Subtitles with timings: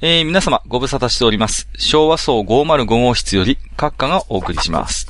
[0.00, 1.68] えー、皆様、ご無沙汰しております。
[1.78, 5.06] 昭和層505号室より、閣下がお送りします。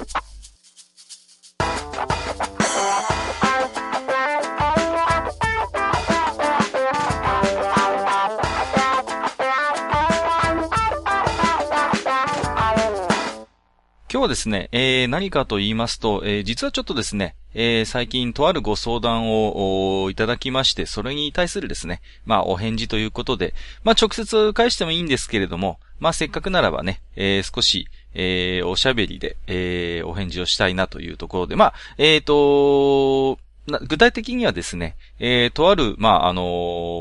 [14.14, 36.44] 今日はですね、えー、何かと言いますと、えー、実はちょっとですね、えー、最近とあるご相談をいただきまして、それに対するですね、まあお返事ということで、まあ直接返してもいいんですけれども、まあせっかくならばね、えー、少し、えー、おしゃべりで、えー、お返事をしたいなというところで、まあ、えっ、ー、と具体的にはですね、えー、とある、まあ、あのー、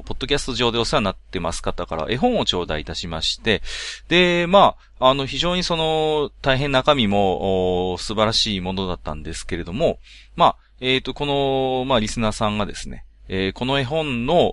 [0.04, 3.62] ポッドキャスト上でお世話になってます方から絵本を頂戴いたしまして、
[4.08, 10.00] で、まあ、あの、非常にその、大変中身も、素晴らしいものだったんですけれども、
[10.38, 14.52] まあ、えっ、ー、と、この、まあ、リスナーさんがですね、えー、この絵本の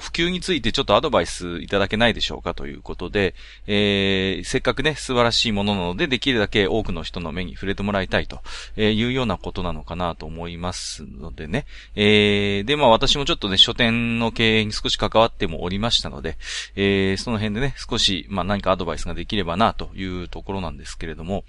[0.00, 3.34] 普及についてちょっとアドバイスいただけないでしょうかということで、
[3.66, 8.40] えー、せっかくね、素晴らしいものなので、できるだけ多くの人の目に触れてもらいたいと
[8.78, 11.66] いうようなことなのかなと思いますのでね。
[11.94, 16.38] えー、で、まあ私もちょっとね、書店の経営に少し関わってもおりましたので、
[16.76, 21.44] えー、その辺でね、少し、まあ何かアドバイスができればなというところなんですけれども、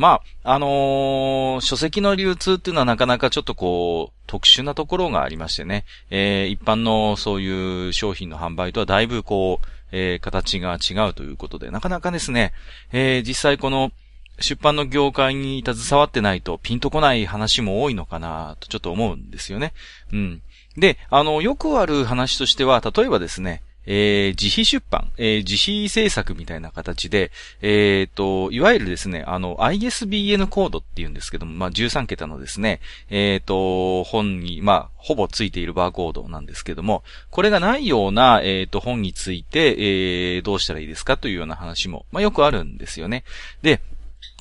[0.00, 12.54] まあ、あのー、書籍の流通っていうのはなかなかちょっとこう、特殊なところがありましてね、えー、一般のそういう商品の販売とはだいぶこう、えー、形が違うということで、なかなかですね、
[12.92, 13.92] えー、実際この、
[14.38, 19.74] 出版の業界に携わってないとピンとこない話も多いのかなとちょっと思うんですよね。
[20.14, 20.42] うん。
[20.78, 27.30] で、あの、よくある話としては、例えばですね、えー、自費出版、えー、自費制作みたいな形で、
[27.62, 43.24] えっ、ー、と、いわゆるですね、あの、ISBN コードって言うんですけども、まあ、13桁のですね、えっ、と、本に、まあ、ほぼついているバーコードなんですけども、これがないような、えっ、と、本について、えどうしたらいいですかというような話も、まあ、よくあるんですよね。
[43.62, 43.80] で、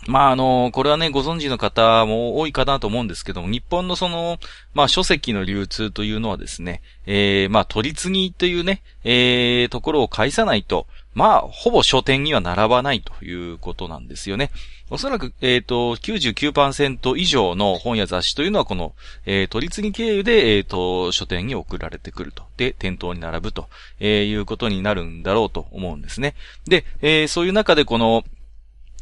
[0.08, 4.40] まあ、あの、これはね、ご存知の方も多いかなと思うんですけども、日本のその、
[4.74, 14.52] まあ、書籍の流通というのはですね、えー、まあ、取り次ぎというね、えー、ところを返さないと、まあ、ほぼ書店には並ばないということなんですよね。
[14.92, 18.96] おそらく、えっ、ー、と、99%以上の本や雑誌というのは、この、
[19.26, 22.44] えー、取り次ぎ経由で、えっ、ー、と、書店に送られてくると。
[22.58, 26.36] で、店頭に並ぶと、えー、いうことになるんだろうと思うんですね。
[26.66, 28.24] で、えー、そういう中でこの、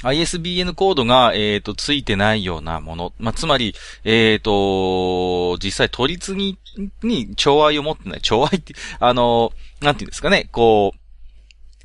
[0.03, 3.13] ISBN コードが、えっ、ー、と、ついてないようなもの。
[3.17, 8.21] まあ、つまり、えっ、ー、と、実際取り次ぎに寵愛を持ってない。
[8.21, 10.99] 寵愛って、あの、なんていうんですかね、こう、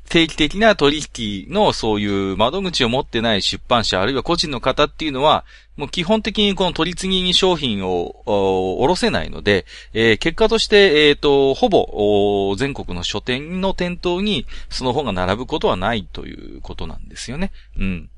[0.09, 17.51] 定期的な取引のそういう窓口を持ってない出版社あるいは個人の方っていうのは、もう基本的にこの取り次ぎに商品をおろせないので、えー、結果として、えっ、ー、と、ほぼ全国の書店の店頭にその本が並ぶことはないということなんですよね。
[17.77, 18.09] うん。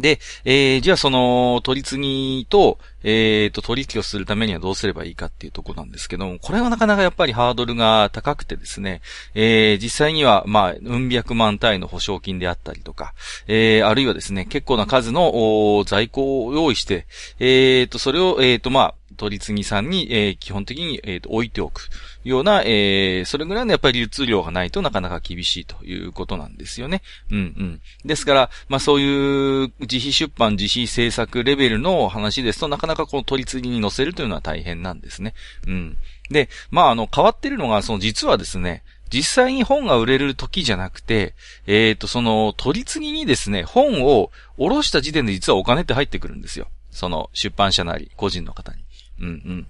[0.00, 9.00] で、えー、じゃあその取り次ぎと、えっ、ー、と、取引をするためにはどうすればいいかっていうところなんですけども、これはなかなかやっぱりハードルが高くてですね、
[9.34, 13.14] えー、実際には、まあ、うん百万単位の保証金であったりとか、
[13.46, 17.06] えー、あるいはですね、結構な数の在庫を用意して、
[17.38, 21.90] えっ、ー、と、それを、えっ、ー、と、まあ、取り次ぎさんに、えー、基本的に、えー、と置いておく。
[22.24, 27.02] ような、えー、それぐらいのやっぱり流通量がないとなかなか厳しいということなんですよね。
[27.30, 27.80] うんうん。
[28.04, 35.34] ですから、まあそういう自費出版、自費制作レベルの話ですとなかなかこの取り次ぎに載せるというのは大変なんですね。
[35.66, 35.96] うん。
[36.30, 38.82] で、まああの変わってるのが、その実はですね、
[39.12, 41.34] 実際に本が売れる時じゃなくて、
[41.66, 46.68] えっ、ー、と、その、取り次ぎにですね、本を下ろした時点で実はお金って入ってくるんですよ。
[46.92, 48.84] その、出版社なり、個人の方に。
[49.20, 49.66] うんうん。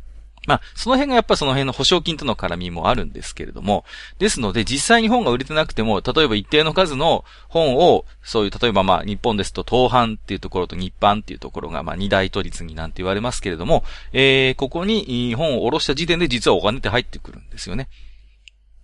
[0.46, 3.84] まあ、その辺がやっぱその辺の保証金との絡みもあるんですけれども、
[4.18, 17.88] ですので実際に本が売れてなくても、例えば一定の数の本を、そういう、例えばまあ日本ですと東版っていうところと日版っていうところがまあ二大都立になんて言われますけれども、えー、ここに本を下ろした時点で実はお金って入ってくるんですよね。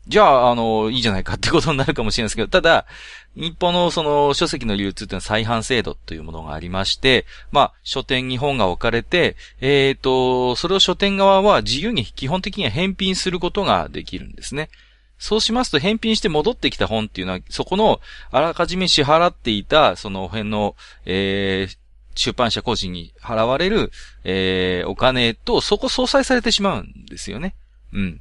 [0.08, 2.86] じゃあ、あの、いいじゃないかってことになるかもしれないですけど、ただ、
[3.34, 14.70] 日本のその書籍の流通っていうのは再販制度というものがありまして、まあ、書店に本が置かれて、えっ、ー、と、それを書店側は自由に基本的には返品することができるんですね。
[15.18, 18.00] そうしますと返品して戻ってきた本っていうのは、そこの
[18.30, 21.76] あらかじめ支払っていた、その辺の、えー、
[22.14, 23.90] 出版社個人に払われる、
[24.24, 27.54] えー、お金と、そこ相殺されてしまうんですよね。
[27.92, 28.20] うん。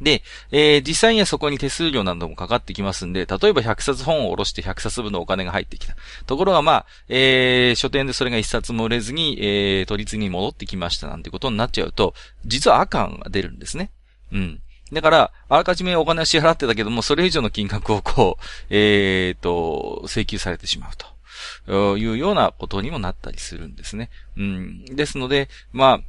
[0.00, 5.94] で、えー、実際にはそこに手数料などもかかってきますんで、例えば100冊本を下ろして100冊分のお金が入ってきた。
[6.26, 12.14] ところがまあ、えー、書店でそれが1冊も売れずに、えー、取り次ぎに戻ってきましたなんてことになっちゃうと、
[12.44, 13.90] 実は赤が出るんですね。
[14.32, 14.60] うん。
[14.92, 21.14] だから、あらかじめお金を支払ってたけども、それ以上の金額をこう、えっ、ー、と、請求されてしまうと。
[21.66, 24.10] いうようなことにもなったりするんですね。
[24.36, 24.84] うん。
[24.84, 26.00] ですので、まあ、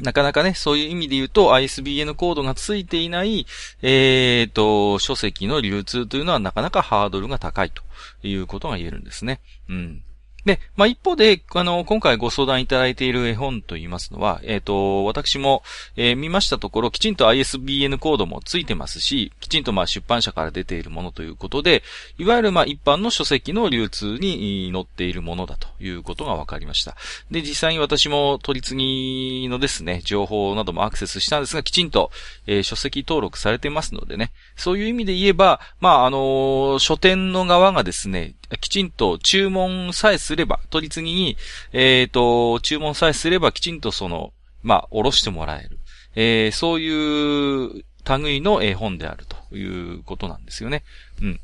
[0.00, 3.46] なかなかね、そういう意味で言うと ISBN コードがついていない、
[3.82, 7.82] えっ、ー、と、書籍の流通というのはなかなかハードルが高いと
[8.22, 9.40] いうことが言えるんですね。
[9.68, 10.02] うん。
[10.48, 15.62] で、まあ、一方で、あの、今回ご相談いただいている絵本といいますのは、えっ、ー、と、私も、
[15.94, 21.82] えー、見ましたところ、きちんと ISBN コードもついてますし、きちんとま、出版社から出ているものということで、
[22.16, 26.96] いわゆるま、一般の書籍の流通に載っているものだということが分かりました。
[27.30, 32.10] で、実際に私も取り次ぎのですね、情報などもアクセスしたんですが、きちんと、
[32.46, 41.36] えー、書籍登録されてますのでね、そういう意味で言えば、まあ、あの書店の側がですね、きちんと注文さえすれば、取り次ぎに、
[41.72, 45.78] えっ、ー、と、注文さえすればきちんとその、まあ、おろしてもらえる。
[46.14, 47.84] えー、そういう
[48.16, 50.82] 類の絵本であるということなんですよね。
[51.20, 51.40] うん。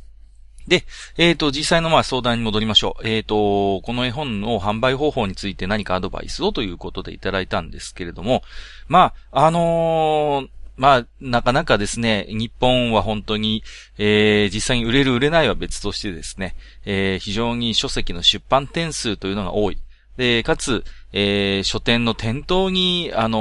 [0.66, 0.84] で、
[1.18, 3.06] えっ、ー、と、実際のまあ相談に戻りましょう。
[3.06, 8.42] えっ、ー、と、この絵本の販売方法について何かアドバイスをということでいただいたんですけれども、
[8.88, 13.62] まあ、あのー、まあ、なかなかですね、日本は本当に、
[13.98, 19.78] えー、実際に売れる売れないは別としてですね、えー、非常に書籍の出版点数というのが多い。
[20.16, 23.40] で、かつ、えー、書店の店頭に、あのー、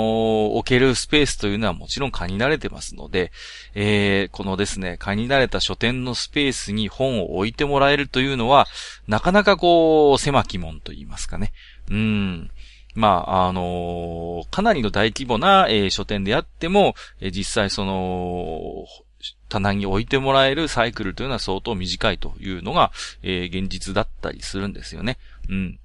[0.53, 3.31] 置けるスペースというのはもちろん限られてますので、
[3.75, 8.68] えー、このですね、限られた書店のスペースに本を置いてもらえるというのは、
[9.07, 11.53] なかなかこう、狭き門と言いますかね。
[11.89, 12.51] うん。
[12.95, 13.62] まあ、あの
[14.51, 18.86] かなりの大規模な、えー、書店であっても、えー、実際その、
[19.50, 22.92] 棚に置いてもらえるサイクルというのは相当短いというのが、
[23.22, 25.18] え現実だったりするんですよね。
[25.50, 25.80] うん。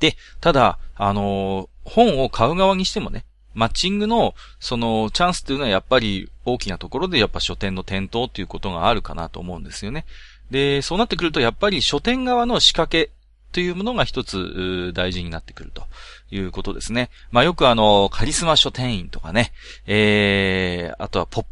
[0.00, 3.24] で、ただ、あの本を買う側にしてもね、
[3.54, 10.04] マッチングの、その、チャンスというのはやっぱり大きなところでやっぱ書店の店頭っていうことがあるかなと思うんですよね。
[10.50, 13.10] で、そうなってくるとやっぱり書店側の仕掛け
[13.56, 15.84] というものが一つ大事になってくると
[16.30, 17.08] いうことですね。
[17.30, 19.54] まあよくあの、カリスマ書店員とかね、
[19.86, 21.44] えー、あとはポッ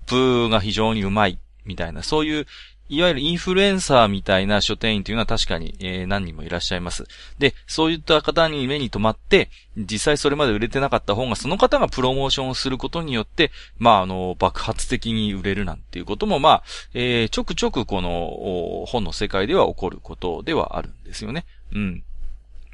[0.45, 2.47] プが非常にうまいみたいな、そういう
[2.97, 7.05] いわゆるインフルエンサーみたいな書店員というのは確かに、えー、何人もいらっしゃいます。
[7.39, 16.63] で、そういった方に目に留まって、実際それまで売れてなかった本が、その方がプロモーションをすることによって、まあ、あの、爆発的に売れるなんていうことも、まあ、
[16.95, 21.45] えー、ちょくちょくこの、本の世界では起こることではあるんですよね。
[21.73, 22.05] うん。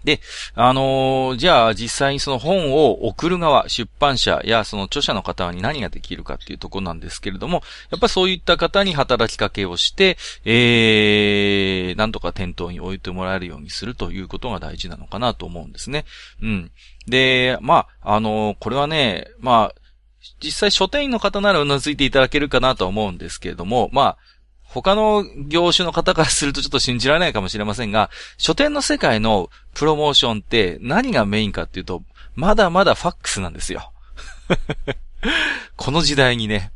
[0.04, 0.20] で、
[0.54, 16.04] あのー、じゃあ実際にその本を送る側、出版社やその著者の方に何ができるかっていうところなんですけれども、やっぱそういった方に働きかけをして、えー、なんとか店頭に置いてもらえるようにするということが大事なのかなと思うんですね。
[16.42, 16.70] うん。
[17.06, 19.80] で、まあ、あのー、これはね、まあ、
[20.42, 24.18] 実際書店員の方ならうなずいていただけるかなと思うんですけれども、まあ、
[24.72, 28.08] 他の業種の方からするとちょっと信じられないかもしれませんが、
[28.38, 32.04] 書店の世界のプロモーションって何がメインかっていうと、
[32.36, 33.92] まだまだファックスなんですよ。
[35.76, 36.70] この時代にね、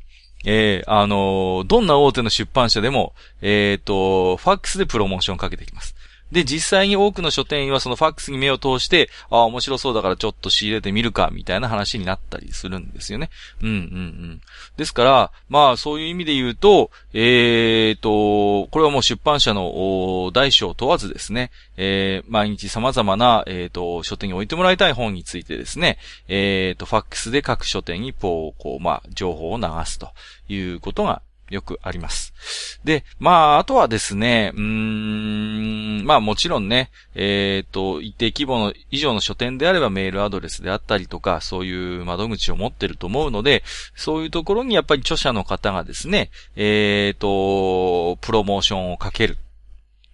[0.44, 5.94] えー、あのー、どんな大手の出版社でも、えっ、ー、と、ファックスでプロモーションかけてきます。
[6.34, 13.31] で、実際に多くの書店員はそのファックスに目を通して、ああ、面白そうだからちょっと仕入れてみるか、みたいな話になったりするんですよね。
[13.62, 14.40] うんうんうん。
[14.76, 30.08] ですから、まあそういう意味で言うと、えーと、これはもう出版社の大小問わずですね、えー、毎日様々な、えーと、書店に置いてもらいたい本についてですね、えーと、ファックスで各書店にこう、こう、まあ、情報を流すと
[30.48, 32.81] いうことがよくあります。
[32.84, 43.63] で、まあ、あとはですね、うーん、まあもちろんね、えっ、ー、と、一定規模の以上の書店であればメールアドレスであったりとか、そういう窓口を持ってると思うので、
[43.94, 49.39] そういうところにやっぱり著者の方がですね、えっ、ー、と、プロモーションをかける。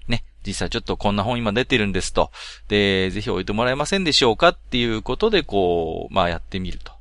[0.08, 2.30] ね、実際ちょっとこんな本今出てるんですと。
[2.68, 6.92] で、ぜひ置いてもらえませんでしょうかっていうことで、こう、まあやってみると。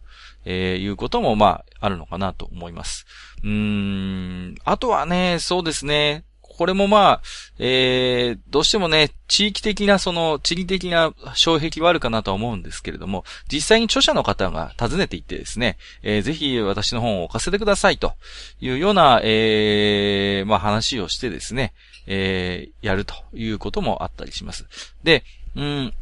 [0.52, 3.06] えー、いうことも、まあ、あるのかなと思います。
[3.44, 6.24] うーん、あとはね、そうですね。
[6.42, 7.22] これもまあ、
[7.60, 18.14] えー、どうしてもね、地域的な、その、地理的な障壁はあるかなとは思うんですけれども、実際に著者の方が訪ねていってですね、えー、ぜひ私の本を置かせてくださいと
[18.60, 21.74] いうような、えー、まあ話をしてですね、
[22.08, 24.66] えー、やるということもあったりします。
[25.04, 25.24] で、
[25.56, 25.94] うん、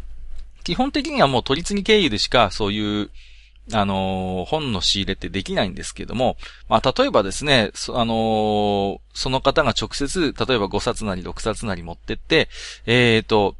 [0.63, 3.11] 基本的にはもう取り次ぎ経由でしか、そういう、
[3.73, 6.37] あのー、本の仕入れってできないんですけども、
[6.69, 12.49] まあ、例えばですね、そあのー、その方が直接、例えば5冊なり6冊なり持ってって、
[12.85, 13.55] えっ、ー、と、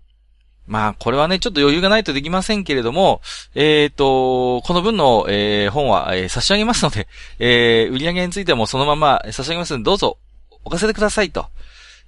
[0.68, 3.22] まあ、これはね、ちょっと余裕がないとできませんけれども、
[3.56, 7.08] えっ、と、この分の、えー、本は、えー、差し上げますので、
[7.40, 10.18] えー、売上げについてもそのまま差し上げますので、どうぞ、
[10.66, 11.48] お貸せてくださいと。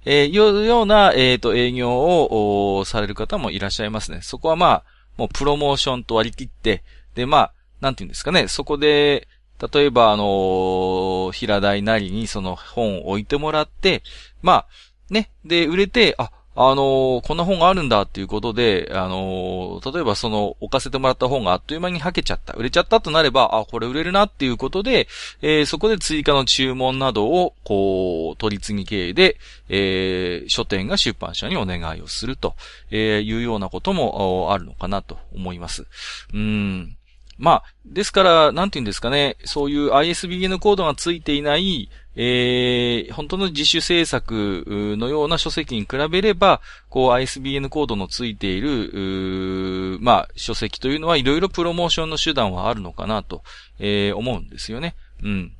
[0.04, 4.20] えー、いうような、えっ、と、営業を、おされる方もいらっしゃいますね。
[4.22, 4.84] そこはまあ、
[5.16, 6.82] もうプロモーションと割り切って、
[7.14, 9.28] で、まあ、なんていうんですかね、そこで、
[9.72, 14.02] 例えば、あの、平台なりにその本を置いてもらって、
[14.42, 14.66] まあ、
[15.10, 25.06] ね、で、売れて、あ、あの、こんな本があるんだっていうことで、あの、例えばその、置かせてもらった本があっという間にはけちゃった、売れちゃったとなれば、あ、これ売れるなっていうことで、
[25.42, 32.56] えー、そこで追加の注文などを、こう、取り次ぎ経営で、え書店が出版社にお願いをすると、
[32.90, 35.86] えいうようなこともあるのかなと思います。
[36.34, 36.96] うん。
[37.40, 44.64] まあ、ですから、なんて言うんですかね、そういう ISBN コードがついていない、えー、本当の自主制作
[44.98, 53.42] のような書籍に比べれば、こう ISBN コードのついている、まあ、書籍というのはいろいろプロモーションの手段はあるのかなと、
[53.78, 54.94] えー、思うんですよね。
[55.22, 55.52] うん。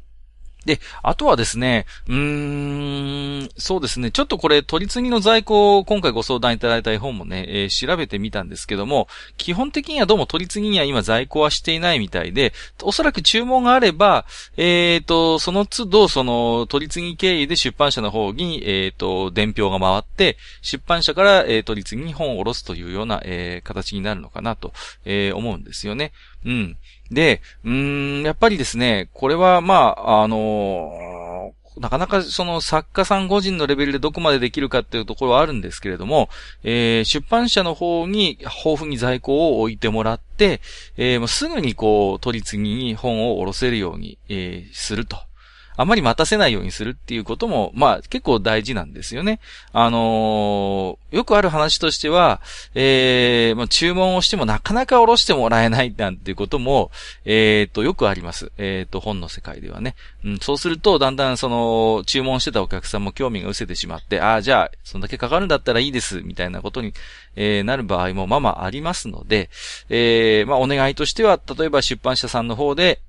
[0.65, 12.53] で、あとはですね、うーん、そうですね、ちょっとこれ、取り次ぎの在庫を今回ご相談いただいた絵本もね、えー、調べてみたんですけども、基本的にはどうも取り次ぎには今在庫はしていないみたいで、
[12.83, 14.27] おそらく注文があれば、
[14.57, 24.73] えっ、ー、と、その都度、その、取り次ぎ経緯で出版社の方に、えっ、ー、と、伝票が回って、出版社から、えー、取り次ぎに本を下ろすというような、えー、形になるのかなと、
[25.05, 26.13] えー、思うんですよね。
[26.45, 26.77] うん。
[27.11, 36.29] で、うーん、やっぱりですね、これは、まあ、あのー、なかなかその作家さん個人のレベルでどこまでできるかっていうところはあるんですけれども、
[36.63, 40.61] えー、出版社の方に豊富に在庫を置いてもらって、
[40.97, 45.30] えー、もうすぐにこう、取り次ぎに本を下ろせるように、えー、すると。
[45.81, 49.41] あまり待たせないようにするっていうことも、まあ結構大事なんですよね。
[49.73, 52.41] あのー、よくある話としては、
[52.75, 56.91] えー、まあ、注文をしてもなかなか下ろしてもらえないなんていうことも、
[57.25, 58.53] えっ、ー、と、よくあります。
[58.59, 59.95] えっ、と、本の世界ではね。
[60.25, 66.93] うん、そうすると、だんだんその、注文してたお客さんも興味が失せてしまって、ああ、じゃあ、そんだけかかるんだったらいいです、みたいなことに、
[67.37, 69.51] え、なる場合もまあまあありますので、
[69.89, 73.01] えー、まあお願いとしては、例えば出版社さんの方で、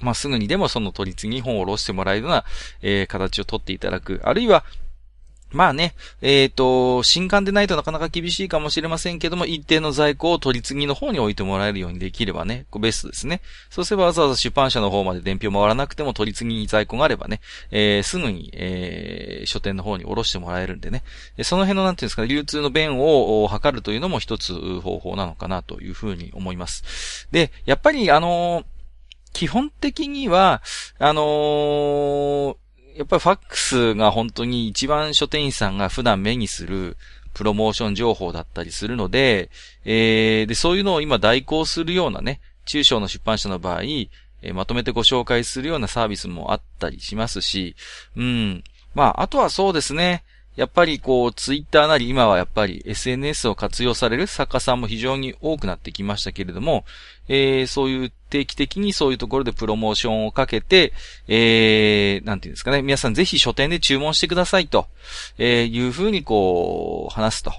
[0.00, 2.44] まあ、すぐにでもその取り次ぎ本を下ろしてもらえるような、
[2.82, 4.20] えー、形を取っていただく。
[4.24, 4.64] あるいは、
[5.52, 13.40] まあね、えっ、ー、と、新刊でないとなかなか厳しいかもしれませんけども、一定の在庫を取り次ぎの方に置いてもらえるようにできればね、ベストですね。
[13.70, 21.04] そうすればわざわざ出版社の方まで伝票回らなくても取り次ぎに在庫があればね、えー、すぐに、えー、書店の方に下ろしてもらえるんでね。
[21.42, 27.28] その辺のなんていうんですかね、流通の弁を図るというのも一つ方法なのかなというふうに思います。
[27.30, 28.75] で、やっぱりあのー
[29.36, 30.62] 基本的には、
[30.98, 32.56] あのー、
[32.96, 36.96] やっぱりファックスが本当に一番書店員さんが普段目にする
[37.34, 39.50] プロモーション情報だったりするので、
[39.84, 47.76] えー、で、そういうのを今代行するようなね、中小の出版社の場合、えー、まとめてご紹介するようなサービスもあったりしますし、
[48.16, 48.64] うん。
[48.94, 50.24] まあ、あとはそうですね。
[50.56, 56.84] やっぱりこう、ツイッターなり今はやっぱり SNS を活用される作家さんも非常に多くなってきましたけれども、
[57.28, 60.94] えー、そういう定期的にそういうところでプロモーションをかけて、
[61.28, 64.86] えー、なんていうんですかね、皆さんぜひ書店で注文してくださいと、
[65.36, 67.52] えー、いうふうにこう、話すと。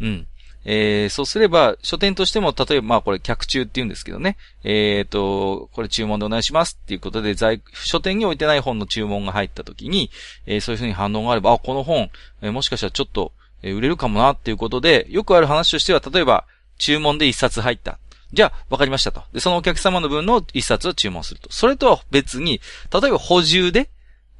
[0.00, 0.26] うん。
[0.64, 4.36] えー、そうすれば、書店としても、例えば、まあこれ、客中って言うんですけどね。
[4.64, 10.10] えっ、ー、と、これ注文でお願いしますっていうことで、在、書店に置いてない本の注文が入った時に、
[10.46, 12.10] えー、そういうふうに反応があれば、あ、この本、
[12.42, 16.44] えー、もしかしたらちょっと、えー、売れるかもなっていうことで、よくある話としては、例えば、
[16.78, 17.98] 注文で一冊入った。
[18.32, 19.22] じゃあ、わかりましたと。
[19.32, 21.50] で、そのお客様の分の一冊を注文すると。
[21.50, 22.60] それとは別に、
[22.92, 23.88] 例えば補充で、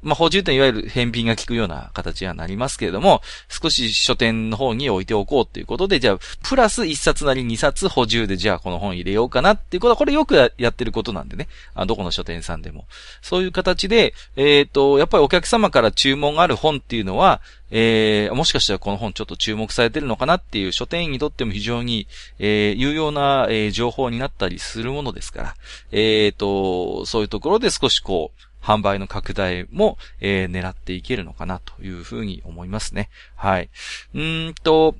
[0.01, 11.47] まあ、補充点いわゆる返品が効くような形にはなりますけれども、少し書店の方に置いておこうっていうことで、じゃあ、プラス1冊なり2冊補充で、じゃあこの本入れようかなっていうことは、これよくやってることなんでね。
[11.75, 12.85] あどこの書店さんでも。
[13.21, 17.41] そういう形で、えっ、ー、と、やっぱりお客様から注文がある本っていうのは、
[17.71, 22.07] えー、もしかしたらこの本ちょっと注目されてるのかなっていう書店員にとっても非常に、
[22.39, 25.55] えー、有用な、えー、情報になったりするものですから、
[25.91, 33.09] えっ、ー、と、そういうところで少しこう、販売の拡大も、えー、狙っていけるのかなというふうに思いますね。
[33.35, 33.69] はい。
[34.13, 34.95] うんと、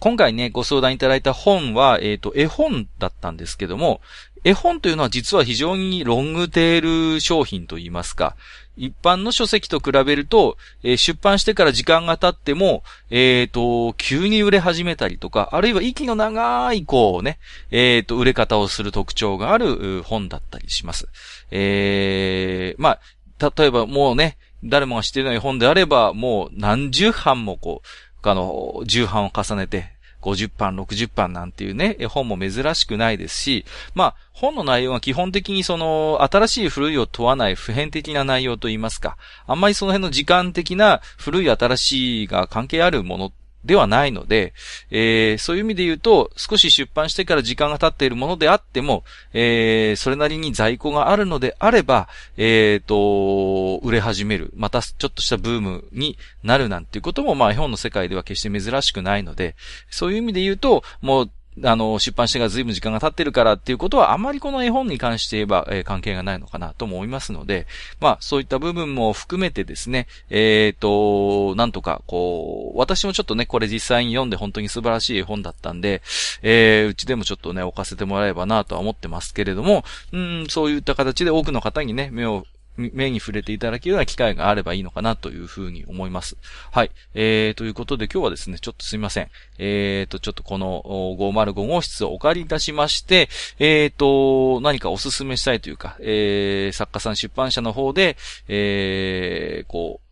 [0.00, 4.00] 今回ね、ご相談いただいた本は、えっ、ー、と、絵本だったんですけども、
[4.42, 8.36] 絵本というのは実は非常にロングテール商品といいますか、
[8.76, 17.38] 一般の書籍と比べると、えー、出版してから時間が経っても、えっ、ー、と、急に売れ始めたりとか、あるいは息の長い、こうね、
[17.70, 21.08] えっ、ー、と、売れ方をする特徴がある本だったりします。
[21.50, 22.98] えー、ま
[23.40, 43.32] あ、例えばもうね、誰もが知っているようない本であれば、もう何十版もこう、あの、重版を重ねて、50版、60版なんていうね、絵本も珍しくないですし、まあ、本の内容は基本的にその、新しい古いを問わない普遍的な内容といいますか、あんまりその辺の時間的な古い新しいが関係あるもの
[43.66, 44.54] ではないので、
[44.90, 54.52] えー、そういう意味で言うと、少し出版してから時間が経っているものであっても、えー、それなりに在庫があるのであれば、えー、と、売れ始める。
[54.56, 59.56] またちょっとしたブームになるなんていうことも、まあ、絵本の世界では決して珍しくないので、
[59.90, 61.30] そういう意味で言うと、もう、
[61.64, 67.66] あの、出版してから随分時間が経ってるからっていうことは、あまりこの絵本に関して言えば、えー、関係がないのかなとも思いますので、
[68.00, 76.02] まあ、そういった部分も含めてですね、えっ、ー、と、なんとか、こう、私もちょっとね、これ実際に読んで本当に素晴らしい絵本だったんで、
[76.42, 82.46] えー、うちでもちょっとね、置かせてもらえばなとは思ってますけれども、うん、そういった形で多くの方にね、目を
[82.76, 86.36] 目に触れていただけるような機会があればいいのかなというふうに思います。
[86.70, 86.90] はい。
[87.14, 89.28] えー、ということで今日はですね、ちょっとすいません。
[89.58, 93.28] えーと、ちょっとこの505号室をお借りいたしまして、
[93.58, 98.16] えーと、何かおすすめしたいというか、えー、作家さん出版社の方で、
[98.48, 100.06] えー、こう、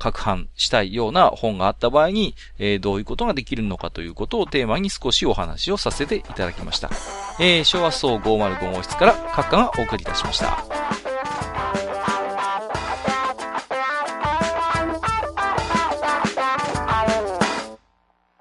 [0.00, 6.90] 各版したいような本があった場合に、えー、どういうことができるのかということをテーマに少しお話をさせていただきました。
[7.38, 10.99] えー、昭和層505号室から各家がお送りいたしました。